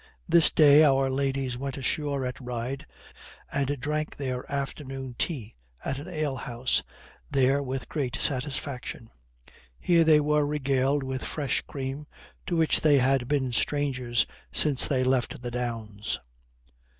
This 0.27 0.49
day 0.51 0.83
our 0.83 1.11
ladies 1.11 1.59
went 1.59 1.77
ashore 1.77 2.25
at 2.25 2.39
Ryde, 2.39 2.87
and 3.51 3.79
drank 3.79 4.15
their 4.15 4.51
afternoon 4.51 5.13
tea 5.19 5.53
at 5.85 5.99
an 5.99 6.07
ale 6.07 6.37
house 6.37 6.81
there 7.29 7.61
with 7.61 7.87
great 7.87 8.15
satisfaction: 8.15 9.11
here 9.79 10.03
they 10.03 10.19
were 10.19 10.43
regaled 10.47 11.03
with 11.03 11.23
fresh 11.23 11.61
cream, 11.67 12.07
to 12.47 12.55
which 12.55 12.81
they 12.81 12.97
had 12.97 13.27
been 13.27 13.51
strangers 13.53 14.25
since 14.51 14.87
they 14.87 15.03
left 15.03 15.39
the 15.43 15.51
Downs. 15.51 16.19